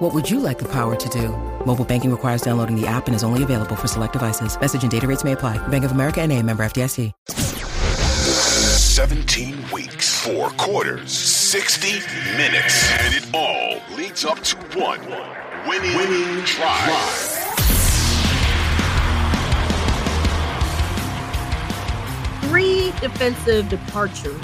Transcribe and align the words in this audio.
What 0.00 0.14
would 0.14 0.30
you 0.30 0.40
like 0.40 0.58
the 0.58 0.64
power 0.64 0.96
to 0.96 1.08
do? 1.10 1.28
Mobile 1.66 1.84
banking 1.84 2.10
requires 2.10 2.40
downloading 2.40 2.74
the 2.74 2.86
app 2.86 3.06
and 3.06 3.14
is 3.14 3.22
only 3.22 3.42
available 3.42 3.76
for 3.76 3.86
select 3.86 4.14
devices. 4.14 4.58
Message 4.58 4.82
and 4.82 4.90
data 4.90 5.06
rates 5.06 5.24
may 5.24 5.32
apply. 5.32 5.58
Bank 5.68 5.84
of 5.84 5.92
America 5.92 6.22
and 6.22 6.32
a 6.32 6.42
member 6.42 6.62
FDIC. 6.62 7.12
17 7.28 9.70
weeks, 9.70 10.24
four 10.24 10.48
quarters, 10.52 11.12
60 11.12 12.00
minutes, 12.34 12.90
and 12.92 13.14
it 13.14 13.26
all 13.34 13.78
leads 13.94 14.24
up 14.24 14.40
to 14.40 14.56
one 14.78 15.00
winning, 15.68 15.94
winning 15.94 16.44
drive. 16.44 16.96
Three 22.48 22.90
defensive 23.02 23.68
departures 23.68 24.40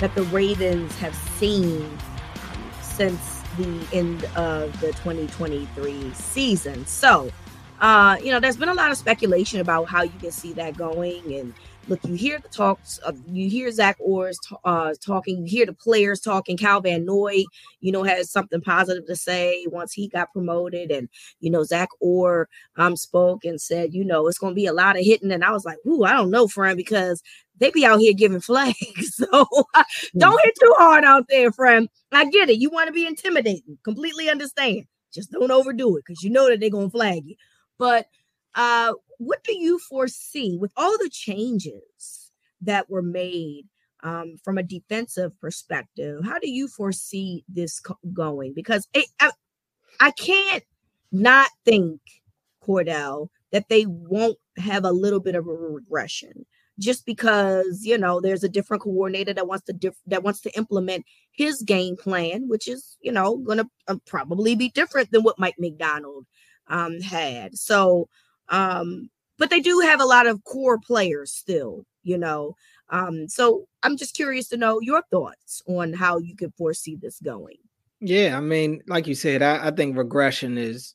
that 0.00 0.14
the 0.14 0.24
Ravens 0.24 0.94
have 0.98 1.14
seen 1.14 1.84
um, 1.84 1.98
since 2.82 3.43
the 3.56 3.86
end 3.92 4.24
of 4.36 4.78
the 4.80 4.88
2023 4.88 6.12
season. 6.14 6.86
So, 6.86 7.30
uh, 7.80 8.16
you 8.22 8.30
know, 8.30 8.40
there's 8.40 8.56
been 8.56 8.68
a 8.68 8.74
lot 8.74 8.90
of 8.90 8.96
speculation 8.96 9.60
about 9.60 9.84
how 9.84 10.02
you 10.02 10.18
can 10.20 10.30
see 10.30 10.52
that 10.54 10.76
going. 10.76 11.34
And 11.34 11.54
look, 11.88 12.00
you 12.04 12.14
hear 12.14 12.38
the 12.38 12.48
talks 12.48 12.98
of, 12.98 13.18
you 13.28 13.48
hear 13.48 13.70
Zach 13.70 13.96
Orr's 13.98 14.38
uh, 14.64 14.94
talking, 15.04 15.38
you 15.38 15.46
hear 15.46 15.66
the 15.66 15.72
players 15.72 16.20
talking. 16.20 16.56
Kyle 16.56 16.80
Van 16.80 17.04
Noy, 17.04 17.44
you 17.80 17.92
know, 17.92 18.02
has 18.02 18.30
something 18.30 18.60
positive 18.60 19.06
to 19.06 19.16
say 19.16 19.66
once 19.70 19.92
he 19.92 20.08
got 20.08 20.32
promoted. 20.32 20.90
And, 20.90 21.08
you 21.40 21.50
know, 21.50 21.64
Zach 21.64 21.88
Orr 22.00 22.48
um, 22.76 22.96
spoke 22.96 23.44
and 23.44 23.60
said, 23.60 23.94
you 23.94 24.04
know, 24.04 24.26
it's 24.26 24.38
going 24.38 24.52
to 24.52 24.56
be 24.56 24.66
a 24.66 24.72
lot 24.72 24.98
of 24.98 25.04
hitting. 25.04 25.32
And 25.32 25.44
I 25.44 25.50
was 25.50 25.64
like, 25.64 25.78
ooh, 25.86 26.04
I 26.04 26.12
don't 26.12 26.30
know, 26.30 26.48
friend, 26.48 26.76
because 26.76 27.22
they 27.58 27.70
be 27.70 27.84
out 27.86 28.00
here 28.00 28.12
giving 28.12 28.40
flags. 28.40 29.14
So 29.14 29.46
don't 30.16 30.44
hit 30.44 30.54
too 30.60 30.74
hard 30.78 31.04
out 31.04 31.26
there, 31.28 31.52
friend. 31.52 31.88
I 32.12 32.26
get 32.26 32.50
it. 32.50 32.58
You 32.58 32.70
want 32.70 32.88
to 32.88 32.92
be 32.92 33.06
intimidating. 33.06 33.78
Completely 33.84 34.28
understand. 34.28 34.84
Just 35.12 35.30
don't 35.30 35.50
overdo 35.50 35.96
it 35.96 36.04
because 36.06 36.22
you 36.22 36.30
know 36.30 36.48
that 36.48 36.58
they're 36.60 36.70
gonna 36.70 36.90
flag 36.90 37.22
you. 37.24 37.36
But 37.78 38.06
uh, 38.54 38.92
what 39.18 39.42
do 39.44 39.56
you 39.56 39.78
foresee 39.78 40.56
with 40.60 40.72
all 40.76 40.96
the 40.98 41.10
changes 41.10 42.30
that 42.60 42.88
were 42.90 43.02
made 43.02 43.64
um, 44.02 44.36
from 44.44 44.58
a 44.58 44.62
defensive 44.62 45.38
perspective? 45.40 46.24
How 46.24 46.38
do 46.38 46.50
you 46.50 46.68
foresee 46.68 47.44
this 47.48 47.80
co- 47.80 47.98
going? 48.12 48.54
Because 48.54 48.88
it, 48.94 49.06
I, 49.20 49.30
I 50.00 50.10
can't 50.12 50.64
not 51.12 51.48
think, 51.64 52.00
Cordell, 52.62 53.28
that 53.52 53.68
they 53.68 53.86
won't 53.86 54.38
have 54.56 54.84
a 54.84 54.92
little 54.92 55.20
bit 55.20 55.34
of 55.36 55.46
a 55.46 55.52
regression 55.52 56.46
just 56.78 57.06
because 57.06 57.80
you 57.84 57.96
know 57.96 58.20
there's 58.20 58.44
a 58.44 58.48
different 58.48 58.82
coordinator 58.82 59.32
that 59.32 59.46
wants 59.46 59.64
to 59.64 59.72
diff- 59.72 60.00
that 60.06 60.22
wants 60.22 60.40
to 60.40 60.56
implement 60.56 61.04
his 61.32 61.62
game 61.62 61.96
plan 61.96 62.48
which 62.48 62.66
is 62.68 62.96
you 63.00 63.12
know 63.12 63.36
going 63.38 63.58
to 63.58 63.68
uh, 63.88 63.96
probably 64.06 64.54
be 64.56 64.70
different 64.70 65.10
than 65.12 65.22
what 65.22 65.38
Mike 65.38 65.54
Macdonald 65.58 66.26
um, 66.68 67.00
had 67.00 67.56
so 67.56 68.08
um, 68.48 69.10
but 69.38 69.50
they 69.50 69.60
do 69.60 69.80
have 69.80 70.00
a 70.00 70.06
lot 70.06 70.26
of 70.26 70.44
core 70.44 70.78
players 70.78 71.32
still 71.32 71.84
you 72.02 72.18
know 72.18 72.56
um, 72.90 73.28
so 73.28 73.66
I'm 73.82 73.96
just 73.96 74.14
curious 74.14 74.48
to 74.48 74.56
know 74.56 74.80
your 74.80 75.02
thoughts 75.10 75.62
on 75.66 75.92
how 75.92 76.18
you 76.18 76.36
could 76.36 76.54
foresee 76.54 76.96
this 76.96 77.18
going 77.20 77.58
yeah 78.00 78.36
I 78.36 78.40
mean 78.40 78.82
like 78.86 79.06
you 79.06 79.14
said 79.14 79.42
I, 79.42 79.68
I 79.68 79.70
think 79.70 79.96
regression 79.96 80.58
is 80.58 80.94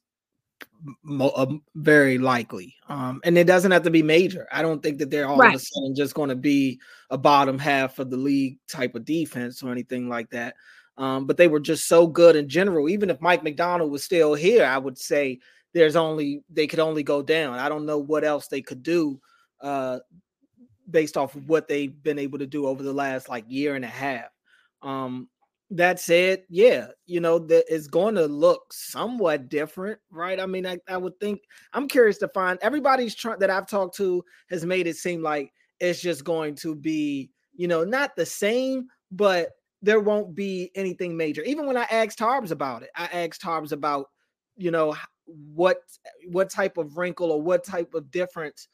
mo- 1.03 1.33
uh, 1.35 1.53
very 1.75 2.17
likely. 2.17 2.75
Um, 2.87 3.21
and 3.23 3.37
it 3.37 3.47
doesn't 3.47 3.71
have 3.71 3.83
to 3.83 3.91
be 3.91 4.03
major. 4.03 4.47
I 4.51 4.61
don't 4.61 4.81
think 4.81 4.99
that 4.99 5.09
they're 5.09 5.27
all 5.27 5.37
right. 5.37 5.55
of 5.55 5.61
a 5.61 5.63
sudden 5.63 5.95
just 5.95 6.13
going 6.13 6.29
to 6.29 6.35
be 6.35 6.79
a 7.09 7.17
bottom 7.17 7.59
half 7.59 7.99
of 7.99 8.09
the 8.09 8.17
league 8.17 8.57
type 8.67 8.95
of 8.95 9.05
defense 9.05 9.63
or 9.63 9.71
anything 9.71 10.09
like 10.09 10.29
that. 10.31 10.55
Um, 10.97 11.25
but 11.25 11.37
they 11.37 11.47
were 11.47 11.61
just 11.61 11.87
so 11.87 12.07
good 12.07 12.35
in 12.35 12.49
general. 12.49 12.89
Even 12.89 13.09
if 13.09 13.21
Mike 13.21 13.43
Macdonald 13.43 13.91
was 13.91 14.03
still 14.03 14.33
here, 14.33 14.65
I 14.65 14.77
would 14.77 14.97
say 14.97 15.39
there's 15.73 15.95
only 15.95 16.43
they 16.49 16.67
could 16.67 16.79
only 16.79 17.03
go 17.03 17.21
down. 17.21 17.59
I 17.59 17.69
don't 17.69 17.85
know 17.85 17.99
what 17.99 18.23
else 18.23 18.47
they 18.47 18.61
could 18.61 18.83
do 18.83 19.19
uh, 19.61 19.99
based 20.89 21.17
off 21.17 21.35
of 21.35 21.47
what 21.47 21.67
they've 21.67 22.01
been 22.03 22.19
able 22.19 22.39
to 22.39 22.47
do 22.47 22.65
over 22.67 22.83
the 22.83 22.93
last 22.93 23.29
like 23.29 23.45
year 23.47 23.75
and 23.75 23.85
a 23.85 23.89
half. 23.89 24.29
Um, 24.81 25.29
that 25.71 25.99
said, 25.99 26.43
yeah, 26.49 26.87
you 27.05 27.19
know, 27.19 27.37
that 27.37 27.65
it's 27.67 27.87
going 27.87 28.15
to 28.15 28.25
look 28.25 28.73
somewhat 28.73 29.49
different, 29.49 29.99
right? 30.09 30.39
I 30.39 30.47
mean, 30.47 30.65
I, 30.65 30.79
I 30.87 30.97
would 30.97 31.19
think 31.19 31.41
I'm 31.73 31.87
curious 31.87 32.17
to 32.19 32.27
find 32.29 32.57
everybody's 32.61 33.13
trying 33.13 33.39
that 33.39 33.51
I've 33.51 33.67
talked 33.67 33.95
to 33.97 34.23
has 34.49 34.65
made 34.65 34.87
it 34.87 34.95
seem 34.95 35.21
like 35.21 35.53
it's 35.79 36.01
just 36.01 36.23
going 36.23 36.55
to 36.55 36.73
be, 36.73 37.29
you 37.55 37.67
know, 37.67 37.83
not 37.83 38.15
the 38.15 38.25
same, 38.25 38.87
but 39.11 39.49
there 39.81 39.99
won't 39.99 40.33
be 40.33 40.71
anything 40.73 41.15
major. 41.15 41.43
Even 41.43 41.67
when 41.67 41.77
I 41.77 41.85
asked 41.91 42.17
Tarbs 42.17 42.51
about 42.51 42.81
it, 42.81 42.89
I 42.95 43.05
asked 43.05 43.41
Tarbs 43.41 43.71
about, 43.71 44.07
you 44.57 44.71
know, 44.71 44.95
what 45.53 45.81
what 46.27 46.49
type 46.49 46.77
of 46.77 46.97
wrinkle 46.97 47.31
or 47.31 47.41
what 47.41 47.63
type 47.63 47.93
of 47.93 48.11
difference 48.11 48.67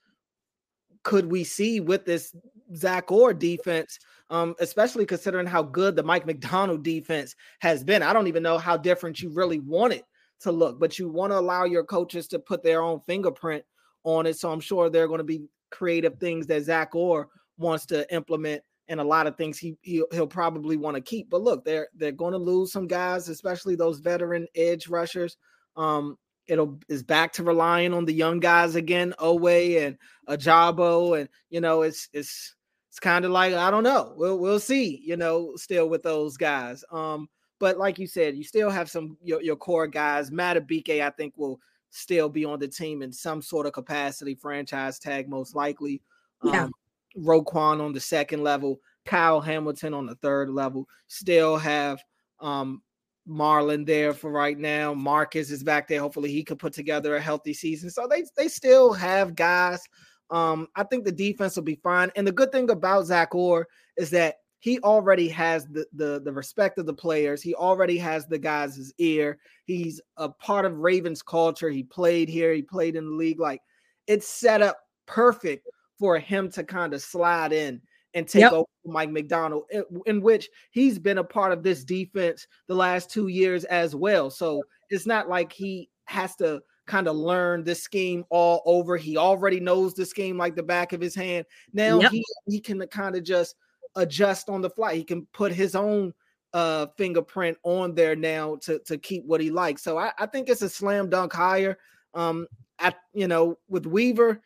could 1.04 1.30
we 1.30 1.44
see 1.44 1.80
with 1.80 2.06
this 2.06 2.36
Zach 2.76 3.12
Orr 3.12 3.34
defense 3.34 4.00
um, 4.30 4.56
especially 4.60 5.06
considering 5.06 5.46
how 5.46 5.62
good 5.62 5.96
the 5.96 6.04
Mike 6.04 6.26
Macdonald 6.26 6.84
defense 6.84 7.36
has 7.60 7.84
been. 7.84 8.02
I 8.02 8.14
don't 8.14 8.28
even 8.28 8.44
know 8.44 8.58
how 8.58 8.78
different 8.78 9.22
you 9.22 9.30
really 9.30 9.60
want 9.60 9.94
it 9.94 10.04
to 10.42 10.52
look, 10.52 10.80
but 10.80 10.98
you 10.98 11.10
want 11.10 11.32
to 11.32 11.40
allow 11.40 11.66
your 11.66 11.84
coaches 11.84 12.28
to 12.30 12.40
put 12.40 12.64
their 12.64 12.82
own 12.82 13.00
fingerprint 13.02 13.64
on 14.04 14.26
it. 14.26 14.38
So 14.38 14.52
I'm 14.52 14.60
sure 14.60 14.90
there 14.90 15.04
are 15.04 15.08
going 15.08 15.20
to 15.20 15.24
be 15.24 15.48
creative 15.72 16.18
things 16.20 16.48
that 16.48 16.64
Zach 16.64 16.96
Orr 16.96 17.28
wants 17.58 17.86
to 17.88 18.12
implement 18.14 18.62
and 18.88 19.00
a 19.00 19.04
lot 19.04 19.26
of 19.26 19.36
things 19.36 19.58
he 19.58 19.76
he'll, 19.82 20.06
he'll 20.12 20.28
probably 20.28 20.78
want 20.78 20.96
to 20.96 21.02
keep. 21.02 21.30
But 21.30 21.42
look, 21.42 21.66
they're 21.66 21.88
they're 21.96 22.12
going 22.12 22.34
to 22.34 22.38
lose 22.38 22.72
some 22.72 22.86
guys, 22.88 23.30
especially 23.30 23.76
those 23.76 24.00
veteran 24.00 24.48
edge 24.56 24.88
rushers. 24.88 25.38
Um, 25.76 26.18
it'll 26.48 26.80
is 26.88 27.04
back 27.04 27.34
to 27.34 27.44
relying 27.44 27.94
on 27.94 28.06
the 28.06 28.14
young 28.14 28.40
guys 28.40 28.76
again, 28.76 29.14
Oweh 29.20 29.88
and 29.88 29.98
Ojabo, 30.30 31.20
and 31.20 31.30
you 31.50 31.62
know 31.62 31.82
it's 31.82 32.10
it's 32.14 32.56
it's 32.90 33.00
kind 33.00 33.26
of 33.26 33.32
like 33.32 33.54
I 33.54 33.72
don't 33.72 33.84
know. 33.84 34.14
We'll 34.16 34.38
we'll 34.40 34.60
see. 34.60 35.02
You 35.04 35.18
know, 35.18 35.54
still 35.56 35.90
with 35.90 36.04
those 36.04 36.38
guys. 36.38 36.84
Um, 36.92 37.28
but 37.60 37.78
like 37.78 38.00
you 38.00 38.08
said, 38.08 38.36
you 38.36 38.44
still 38.44 38.70
have 38.70 38.90
some 38.90 39.18
your, 39.22 39.42
your 39.42 39.56
core 39.56 39.88
guys. 39.88 40.30
Madubuike, 40.30 41.02
I 41.02 41.10
think, 41.12 41.34
will 41.38 41.60
still 41.90 42.30
be 42.30 42.46
on 42.46 42.60
the 42.60 42.68
team 42.68 43.02
in 43.02 43.12
some 43.12 43.42
sort 43.42 43.66
of 43.66 43.74
capacity, 43.74 44.36
franchise 44.36 45.00
tag 45.00 45.30
most 45.30 45.56
likely. 45.56 46.02
Yeah. 46.44 46.66
Um, 46.66 46.72
Roquan 47.18 47.82
on 47.82 47.94
the 47.94 48.00
second 48.00 48.44
level, 48.44 48.82
Kyle 49.06 49.40
Hamilton 49.40 49.94
on 49.94 50.06
the 50.06 50.16
third 50.16 50.50
level. 50.50 50.88
Still 51.08 51.58
have 51.58 52.04
um 52.40 52.82
Marlon 53.28 53.86
there 53.86 54.14
for 54.14 54.32
right 54.32 54.58
now. 54.58 54.94
Marcus 54.94 55.52
is 55.52 55.64
back 55.64 55.88
there. 55.88 56.00
Hopefully, 56.00 56.32
he 56.32 56.44
could 56.44 56.60
put 56.60 56.74
together 56.74 57.16
a 57.16 57.22
healthy 57.22 57.54
season. 57.54 57.90
So 57.90 58.08
they 58.08 58.24
they 58.38 58.48
still 58.48 58.94
have 58.94 59.36
guys 59.36 59.82
um, 60.30 60.68
I 60.76 60.84
think 60.84 61.06
the 61.06 61.12
defense 61.12 61.56
will 61.56 61.64
be 61.64 61.80
fine. 61.84 62.12
And 62.16 62.26
the 62.26 62.32
good 62.32 62.52
thing 62.52 62.70
about 62.70 63.06
Zach 63.06 63.36
Orr 63.36 63.68
is 63.98 64.10
that 64.12 64.36
he 64.60 64.80
already 64.80 65.30
has 65.30 65.68
the, 65.68 65.86
the 65.94 66.22
the 66.24 66.34
respect 66.34 66.80
of 66.80 66.88
the 66.88 66.94
players. 66.94 67.42
He 67.42 67.54
already 67.54 67.98
has 68.00 68.26
the 68.26 68.40
guys' 68.40 68.92
ear. 68.98 69.38
He's 69.66 70.02
a 70.18 70.30
part 70.30 70.66
of 70.66 70.80
Ravens 70.80 71.22
culture. 71.22 71.70
He 71.70 71.84
played 71.84 72.30
here. 72.30 72.54
He 72.54 72.64
played 72.64 72.96
in 72.96 73.06
the 73.06 73.16
league. 73.16 73.40
Like 73.40 73.62
it's 74.08 74.28
set 74.28 74.62
up 74.62 74.80
perfect 75.06 75.68
for 76.00 76.18
him 76.18 76.50
to 76.52 76.64
kind 76.64 76.94
of 76.94 77.02
slide 77.02 77.54
in 77.54 77.80
and 78.16 78.28
take 78.28 78.42
yep. 78.42 78.54
over 78.54 78.66
Mike 78.86 79.12
Macdonald, 79.12 79.66
in, 79.70 79.84
in, 80.06 80.22
which 80.22 80.50
he's 80.72 80.98
been 80.98 81.20
a 81.20 81.24
part 81.24 81.52
of 81.52 81.62
this 81.62 81.84
defense 81.84 82.48
the 82.68 82.74
last 82.74 83.12
two 83.12 83.28
years 83.28 83.66
as 83.66 83.94
well. 83.94 84.30
So 84.32 84.64
it's 84.90 85.06
not 85.06 85.30
like 85.30 85.52
he 85.52 85.90
has 86.06 86.36
to 86.38 86.62
kind 86.88 87.08
of 87.08 87.16
learn 87.16 87.64
this 87.64 87.84
scheme 87.84 88.24
all 88.30 88.62
over. 88.66 88.96
He 88.96 89.18
already 89.18 89.60
knows 89.60 89.94
the 89.94 90.06
scheme 90.06 90.38
like 90.38 90.56
the 90.56 90.64
back 90.64 90.94
of 90.94 91.02
his 91.02 91.14
hand. 91.14 91.46
Now 91.74 92.00
yep. 92.00 92.12
he, 92.12 92.24
he 92.48 92.60
can 92.60 92.86
kind 92.88 93.16
of 93.16 93.24
just 93.24 93.56
adjust 93.96 94.50
on 94.50 94.62
the 94.62 94.70
fly. 94.70 94.96
He 94.96 95.04
can 95.04 95.26
put 95.34 95.52
his 95.52 95.76
own 95.76 96.14
uh 96.54 96.88
fingerprint 96.96 97.58
on 97.64 97.94
there 97.96 98.16
now 98.16 98.56
to 98.62 98.80
to 98.80 98.98
keep 98.98 99.26
what 99.26 99.42
he 99.42 99.52
likes. 99.52 99.84
So 99.84 99.98
I, 99.98 100.14
I 100.18 100.26
think 100.26 100.48
it's 100.48 100.62
a 100.62 100.70
slam 100.70 101.10
dunk 101.10 101.34
hire. 101.34 101.78
Um 102.14 102.48
at 102.80 102.96
you 103.14 103.28
know 103.28 103.58
with 103.68 103.86
Weaver, 103.86 104.42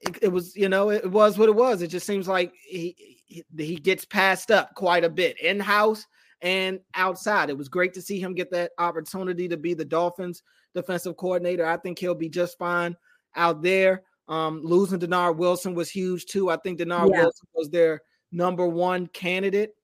it, 0.00 0.18
it 0.22 0.28
was 0.28 0.56
you 0.56 0.68
know 0.68 0.90
it 0.90 1.10
was 1.10 1.38
what 1.38 1.48
it 1.48 1.54
was. 1.54 1.82
It 1.82 1.88
just 1.88 2.06
seems 2.06 2.28
like 2.28 2.52
he 2.66 3.20
he, 3.26 3.44
he 3.56 3.76
gets 3.76 4.04
passed 4.04 4.50
up 4.50 4.74
quite 4.74 5.04
a 5.04 5.10
bit 5.10 5.40
in 5.40 5.60
house 5.60 6.06
and 6.42 6.80
outside. 6.94 7.50
It 7.50 7.58
was 7.58 7.68
great 7.68 7.94
to 7.94 8.02
see 8.02 8.20
him 8.20 8.34
get 8.34 8.50
that 8.52 8.72
opportunity 8.78 9.48
to 9.48 9.56
be 9.56 9.74
the 9.74 9.84
Dolphins 9.84 10.42
defensive 10.74 11.16
coordinator. 11.16 11.66
I 11.66 11.76
think 11.76 11.98
he'll 11.98 12.14
be 12.14 12.28
just 12.28 12.58
fine 12.58 12.96
out 13.36 13.62
there. 13.62 14.02
Um, 14.28 14.60
losing 14.62 15.00
Dennard 15.00 15.36
Wilson 15.36 15.74
was 15.74 15.90
huge 15.90 16.26
too. 16.26 16.50
I 16.50 16.56
think 16.56 16.78
Dennard 16.78 17.10
yeah. 17.10 17.22
Wilson 17.22 17.48
was 17.54 17.68
their 17.68 18.00
number 18.32 18.66
one 18.66 19.08
candidate 19.08 19.74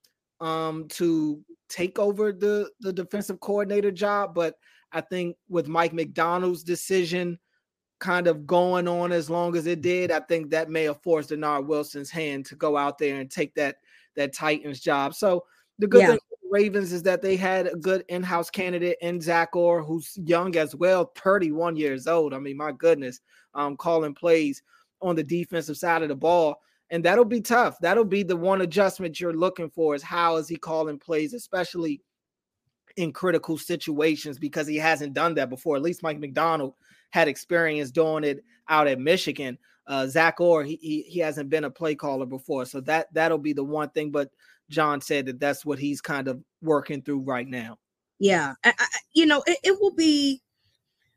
um, 0.40 0.86
to 0.88 1.42
take 1.68 1.98
over 1.98 2.32
the 2.32 2.70
the 2.80 2.92
defensive 2.92 3.40
coordinator 3.40 3.90
job, 3.90 4.34
but 4.34 4.54
I 4.92 5.00
think 5.00 5.36
with 5.48 5.68
Mike 5.68 5.92
Macdonald's 5.92 6.62
decision 6.62 7.38
kind 7.98 8.26
of 8.26 8.46
going 8.46 8.88
on 8.88 9.12
as 9.12 9.30
long 9.30 9.56
as 9.56 9.66
it 9.66 9.80
did, 9.80 10.10
I 10.10 10.20
think 10.20 10.50
that 10.50 10.70
may 10.70 10.84
have 10.84 11.02
forced 11.02 11.30
Dennard 11.30 11.66
Wilson's 11.66 12.10
hand 12.10 12.46
to 12.46 12.56
go 12.56 12.76
out 12.76 12.98
there 12.98 13.20
and 13.20 13.30
take 13.30 13.54
that 13.54 13.76
that 14.16 14.34
Titans 14.34 14.80
job. 14.80 15.14
So 15.14 15.44
the 15.78 15.86
good 15.86 16.02
yeah. 16.02 16.08
thing 16.08 16.18
Ravens 16.50 16.92
is 16.92 17.02
that 17.02 17.22
they 17.22 17.36
had 17.36 17.66
a 17.66 17.76
good 17.76 18.04
in-house 18.08 18.50
candidate 18.50 18.96
in 19.00 19.20
Zach 19.20 19.54
Orr, 19.54 19.82
who's 19.82 20.16
young 20.24 20.56
as 20.56 20.74
well, 20.74 21.12
31 21.16 21.76
years 21.76 22.06
old. 22.06 22.32
I 22.32 22.38
mean, 22.38 22.56
my 22.56 22.72
goodness, 22.72 23.20
um, 23.54 23.76
calling 23.76 24.14
plays 24.14 24.62
on 25.02 25.16
the 25.16 25.24
defensive 25.24 25.76
side 25.76 26.02
of 26.02 26.08
the 26.08 26.16
ball. 26.16 26.56
And 26.90 27.04
that'll 27.04 27.24
be 27.24 27.40
tough. 27.40 27.78
That'll 27.80 28.04
be 28.04 28.22
the 28.22 28.36
one 28.36 28.60
adjustment 28.60 29.18
you're 29.18 29.34
looking 29.34 29.70
for 29.70 29.94
is 29.94 30.02
how 30.02 30.36
is 30.36 30.48
he 30.48 30.56
calling 30.56 30.98
plays, 30.98 31.34
especially 31.34 32.00
in 32.96 33.12
critical 33.12 33.58
situations, 33.58 34.38
because 34.38 34.66
he 34.66 34.76
hasn't 34.76 35.14
done 35.14 35.34
that 35.34 35.50
before. 35.50 35.76
At 35.76 35.82
least 35.82 36.02
Mike 36.02 36.18
Macdonald 36.18 36.74
had 37.10 37.28
experience 37.28 37.90
doing 37.90 38.24
it 38.24 38.44
out 38.68 38.86
at 38.86 38.98
Michigan. 38.98 39.58
Uh, 39.86 40.06
Zach 40.06 40.40
Orr, 40.40 40.64
he, 40.64 40.76
he 40.82 41.02
he 41.02 41.20
hasn't 41.20 41.48
been 41.48 41.64
a 41.64 41.70
play 41.70 41.94
caller 41.94 42.26
before, 42.26 42.64
so 42.64 42.80
that 42.80 43.12
that'll 43.12 43.38
be 43.38 43.52
the 43.52 43.62
one 43.64 43.88
thing. 43.90 44.10
But 44.10 44.30
John 44.68 45.00
said 45.00 45.26
that 45.26 45.38
that's 45.38 45.64
what 45.64 45.78
he's 45.78 46.00
kind 46.00 46.26
of 46.28 46.42
working 46.60 47.02
through 47.02 47.20
right 47.20 47.46
now. 47.46 47.78
Yeah, 48.18 48.54
I, 48.64 48.72
I, 48.78 48.86
you 49.12 49.26
know, 49.26 49.42
it, 49.46 49.58
it 49.62 49.80
will 49.80 49.92
be 49.94 50.42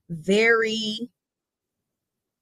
very 0.10 1.10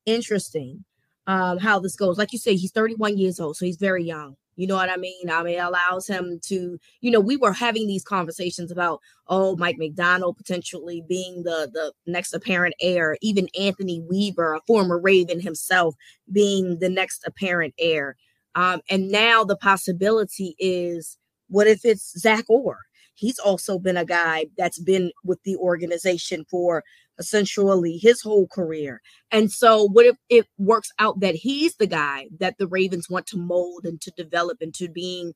interesting 0.06 0.84
um, 1.28 1.60
how 1.60 1.80
this 1.80 1.96
goes. 1.96 2.18
Like 2.18 2.34
you 2.34 2.40
say, 2.40 2.56
he's 2.56 2.72
31 2.72 3.18
years 3.18 3.40
old, 3.40 3.58
so 3.58 3.66
he's 3.66 3.78
very 3.78 4.04
young. 4.04 4.36
You 4.58 4.68
know 4.68 4.76
what 4.76 4.90
I 4.90 4.98
mean? 4.98 5.30
I 5.30 5.44
mean, 5.44 5.60
it 5.60 5.64
allows 5.64 6.08
him 6.08 6.40
to, 6.48 6.80
you 7.02 7.12
know, 7.12 7.20
we 7.20 7.38
were 7.38 7.54
having 7.54 7.88
these 7.88 8.04
conversations 8.04 8.72
about, 8.72 9.00
oh, 9.28 9.56
Mike 9.56 9.78
Macdonald 9.78 10.36
potentially 10.36 11.04
being 11.08 11.44
the 11.44 11.70
the 11.72 11.94
next 12.08 12.34
apparent 12.34 12.76
heir, 12.82 13.18
even 13.22 13.48
Anthony 13.58 14.02
Weaver, 14.02 14.56
a 14.56 14.62
former 14.68 15.00
Raven 15.00 15.40
himself, 15.40 15.96
being 16.32 16.80
the 16.80 16.90
next 16.90 17.24
apparent 17.26 17.76
heir. 17.80 18.18
Um, 18.56 18.82
and 18.90 19.10
now 19.12 19.44
the 19.44 19.56
possibility 19.56 20.56
is, 20.58 21.18
what 21.50 21.68
if 21.68 21.86
it's 21.86 22.20
Zach 22.20 22.46
Orr? 22.50 22.80
He's 23.14 23.40
also 23.40 23.80
been 23.80 23.98
a 23.98 24.06
guy 24.06 24.48
that's 24.58 24.80
been 24.80 25.12
with 25.24 25.42
the 25.44 25.56
organization 25.58 26.46
for 26.50 26.84
essentially 27.20 27.98
his 27.98 28.22
whole 28.22 28.48
career. 28.48 29.02
And 29.32 29.52
so, 29.52 29.84
what 29.84 30.06
if 30.06 30.18
it 30.30 30.48
works 30.58 30.92
out 31.00 31.20
that 31.20 31.36
he's 31.36 31.76
the 31.76 31.88
guy 31.88 32.28
that 32.40 32.58
the 32.58 32.68
Ravens 32.68 33.10
want 33.10 33.28
to 33.28 33.38
mold 33.38 33.86
and 33.86 34.00
to 34.02 34.12
develop 34.12 34.62
into 34.62 34.90
being 34.90 35.34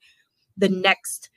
the 0.57 0.69
next 0.69 1.29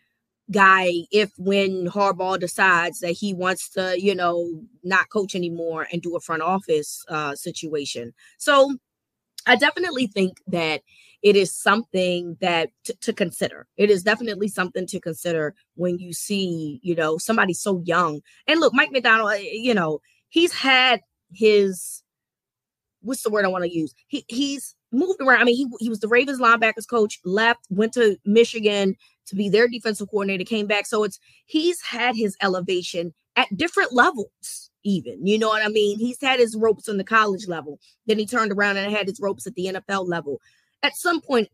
guy 0.50 0.92
if 1.10 1.30
when 1.38 1.86
Harbaugh 1.86 2.38
decides 2.38 3.00
that 3.00 3.12
he 3.12 3.32
wants 3.32 3.70
to, 3.70 3.96
you 3.98 4.14
know, 4.14 4.62
not 4.82 5.08
coach 5.10 5.34
anymore 5.34 5.86
and 5.90 6.02
do 6.02 6.16
a 6.16 6.20
front 6.20 6.42
office 6.42 7.04
uh, 7.08 7.34
situation. 7.34 8.12
So, 8.38 8.76
I 9.46 9.56
definitely 9.56 10.06
think 10.06 10.38
that 10.46 10.82
it 11.22 11.36
is 11.36 11.54
something 11.54 12.36
that 12.40 12.68
t- 12.84 12.94
to 13.00 13.12
consider. 13.12 13.66
It 13.76 13.90
is 13.90 14.02
definitely 14.02 14.48
something 14.48 14.86
to 14.88 15.00
consider 15.00 15.54
when 15.74 15.98
you 15.98 16.12
see, 16.12 16.80
you 16.82 16.94
know, 16.94 17.16
somebody 17.16 17.54
so 17.54 17.82
young. 17.84 18.20
And 18.46 18.60
look, 18.60 18.74
Mike 18.74 18.92
Macdonald, 18.92 19.32
uh, 19.32 19.36
you 19.36 19.72
know, 19.74 20.00
he's 20.34 20.52
had 20.52 21.00
his 21.32 22.02
what's 23.02 23.22
the 23.22 23.30
word 23.30 23.44
I 23.44 23.48
want 23.48 23.64
to 23.64 23.74
use? 23.74 23.94
He 24.08 24.24
he's 24.28 24.74
moved 24.92 25.20
around. 25.20 25.40
I 25.40 25.44
mean, 25.44 25.56
he 25.56 25.68
he 25.80 25.88
was 25.88 26.00
the 26.00 26.08
Ravens 26.08 26.40
linebackers 26.40 26.88
coach, 26.88 27.20
left, 27.24 27.66
went 27.70 27.92
to 27.94 28.16
Michigan 28.24 28.96
to 29.26 29.34
be 29.34 29.48
their 29.48 29.68
defensive 29.68 30.08
coordinator, 30.10 30.44
came 30.44 30.66
back. 30.66 30.86
So 30.86 31.04
it's 31.04 31.18
he's 31.46 31.80
had 31.80 32.16
his 32.16 32.36
elevation 32.42 33.14
at 33.36 33.54
different 33.56 33.92
levels, 33.92 34.70
even. 34.82 35.26
You 35.26 35.38
know 35.38 35.48
what 35.48 35.64
I 35.64 35.68
mean? 35.68 35.98
He's 35.98 36.20
had 36.20 36.40
his 36.40 36.56
ropes 36.56 36.88
on 36.88 36.98
the 36.98 37.04
college 37.04 37.46
level. 37.48 37.78
Then 38.06 38.18
he 38.18 38.26
turned 38.26 38.52
around 38.52 38.76
and 38.76 38.92
had 38.92 39.08
his 39.08 39.20
ropes 39.20 39.46
at 39.46 39.54
the 39.54 39.66
NFL 39.66 40.08
level 40.08 40.40
at 40.84 40.96
some 40.96 41.22
point, 41.22 41.48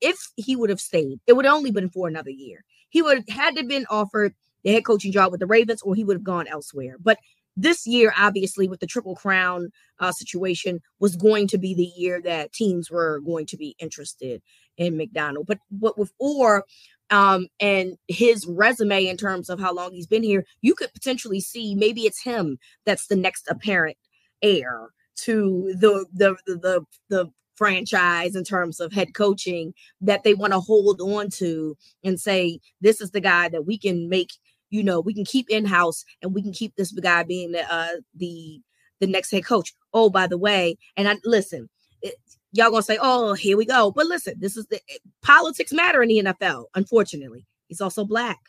if 0.00 0.16
he 0.36 0.56
would 0.56 0.68
have 0.68 0.80
stayed, 0.80 1.20
it 1.28 1.34
would 1.34 1.46
only 1.46 1.70
been 1.70 1.88
for 1.88 2.08
another 2.08 2.30
year. 2.30 2.64
He 2.90 3.00
would 3.00 3.18
have 3.18 3.28
had 3.28 3.56
to 3.56 3.64
been 3.64 3.86
offered 3.88 4.34
the 4.64 4.72
head 4.72 4.84
coaching 4.84 5.12
job 5.12 5.30
with 5.30 5.38
the 5.38 5.46
Ravens, 5.46 5.80
or 5.82 5.94
he 5.94 6.02
would 6.02 6.16
have 6.16 6.24
gone 6.24 6.48
elsewhere. 6.48 6.96
But 7.00 7.18
this 7.58 7.86
year, 7.86 8.14
obviously, 8.16 8.68
with 8.68 8.78
the 8.78 8.86
Triple 8.86 9.16
Crown 9.16 9.70
uh, 9.98 10.12
situation, 10.12 10.80
was 11.00 11.16
going 11.16 11.48
to 11.48 11.58
be 11.58 11.74
the 11.74 11.90
year 11.96 12.22
that 12.22 12.52
teams 12.52 12.88
were 12.88 13.20
going 13.26 13.46
to 13.46 13.56
be 13.56 13.74
interested 13.80 14.40
in 14.76 14.96
Macdonald. 14.96 15.46
But 15.46 15.58
but 15.70 15.98
with 15.98 16.12
Orr 16.20 16.64
um, 17.10 17.48
and 17.58 17.96
his 18.06 18.46
resume 18.46 19.06
in 19.06 19.16
terms 19.16 19.50
of 19.50 19.58
how 19.58 19.74
long 19.74 19.92
he's 19.92 20.06
been 20.06 20.22
here, 20.22 20.44
you 20.60 20.74
could 20.74 20.92
potentially 20.92 21.40
see 21.40 21.74
maybe 21.74 22.02
it's 22.02 22.22
him 22.22 22.58
that's 22.86 23.08
the 23.08 23.16
next 23.16 23.48
apparent 23.48 23.96
heir 24.40 24.90
to 25.16 25.74
the 25.78 26.06
the 26.12 26.36
the 26.46 26.56
the, 26.58 26.84
the 27.08 27.30
franchise 27.56 28.36
in 28.36 28.44
terms 28.44 28.78
of 28.78 28.92
head 28.92 29.14
coaching 29.14 29.74
that 30.00 30.22
they 30.22 30.32
want 30.32 30.52
to 30.52 30.60
hold 30.60 31.00
on 31.00 31.28
to 31.28 31.76
and 32.04 32.20
say 32.20 32.60
this 32.80 33.00
is 33.00 33.10
the 33.10 33.20
guy 33.20 33.48
that 33.48 33.66
we 33.66 33.76
can 33.76 34.08
make 34.08 34.30
you 34.70 34.82
know 34.82 35.00
we 35.00 35.14
can 35.14 35.24
keep 35.24 35.48
in 35.50 35.64
house 35.64 36.04
and 36.22 36.34
we 36.34 36.42
can 36.42 36.52
keep 36.52 36.74
this 36.76 36.92
guy 36.92 37.22
being 37.22 37.52
the 37.52 37.72
uh 37.72 37.96
the 38.14 38.60
the 39.00 39.06
next 39.06 39.30
head 39.30 39.44
coach. 39.44 39.72
Oh 39.92 40.10
by 40.10 40.26
the 40.26 40.38
way 40.38 40.76
and 40.96 41.08
i 41.08 41.16
listen 41.24 41.68
it, 42.02 42.14
y'all 42.52 42.70
gonna 42.70 42.82
say 42.82 42.98
oh 43.00 43.34
here 43.34 43.56
we 43.56 43.64
go. 43.64 43.90
But 43.90 44.06
listen 44.06 44.34
this 44.38 44.56
is 44.56 44.66
the 44.66 44.80
politics 45.22 45.72
matter 45.72 46.02
in 46.02 46.08
the 46.08 46.22
nfl 46.22 46.64
unfortunately. 46.74 47.46
He's 47.68 47.80
also 47.80 48.04
black. 48.04 48.40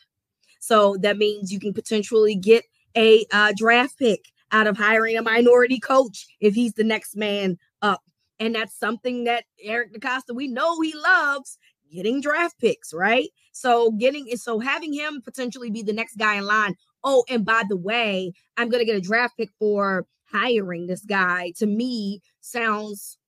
So 0.60 0.96
that 1.02 1.16
means 1.16 1.52
you 1.52 1.60
can 1.60 1.72
potentially 1.72 2.34
get 2.34 2.64
a 2.96 3.24
uh, 3.32 3.52
draft 3.56 3.98
pick 3.98 4.26
out 4.52 4.66
of 4.66 4.76
hiring 4.76 5.16
a 5.16 5.22
minority 5.22 5.78
coach 5.78 6.26
if 6.40 6.54
he's 6.54 6.74
the 6.74 6.84
next 6.84 7.16
man 7.16 7.58
up. 7.82 8.02
And 8.38 8.54
that's 8.54 8.78
something 8.78 9.24
that 9.24 9.44
Eric 9.62 9.94
DeCosta, 9.94 10.34
we 10.34 10.48
know 10.48 10.80
he 10.80 10.94
loves 10.94 11.58
getting 11.92 12.20
draft 12.20 12.58
picks, 12.58 12.92
right? 12.92 13.28
So 13.52 13.92
getting 13.92 14.26
so 14.36 14.58
having 14.60 14.92
him 14.92 15.20
potentially 15.22 15.70
be 15.70 15.82
the 15.82 15.92
next 15.92 16.16
guy 16.16 16.36
in 16.36 16.46
line. 16.46 16.74
Oh, 17.04 17.24
and 17.28 17.44
by 17.44 17.62
the 17.68 17.76
way, 17.76 18.32
I'm 18.56 18.68
gonna 18.68 18.84
get 18.84 18.96
a 18.96 19.00
draft 19.00 19.36
pick 19.36 19.50
for 19.58 20.06
hiring 20.30 20.86
this 20.86 21.04
guy. 21.04 21.52
To 21.58 21.66
me, 21.66 22.20
sounds 22.40 23.18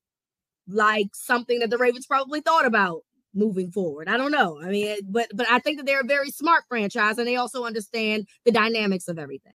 like 0.69 1.09
something 1.15 1.59
that 1.61 1.71
the 1.71 1.79
Ravens 1.79 2.07
probably 2.07 2.41
thought 2.41 2.67
about 2.67 3.03
moving 3.35 3.71
forward. 3.71 4.09
I 4.09 4.17
don't 4.17 4.33
know. 4.33 4.61
I 4.63 4.67
mean, 4.71 4.99
but 5.09 5.29
but 5.35 5.47
I 5.51 5.59
think 5.59 5.79
that 5.79 5.87
they're 5.87 6.01
a 6.01 6.07
very 6.07 6.31
smart 6.31 6.65
franchise 6.69 7.19
and 7.19 7.27
they 7.27 7.37
also 7.37 7.65
understand 7.65 8.27
the 8.45 8.53
dynamics 8.53 9.09
of 9.09 9.19
everything. 9.19 9.51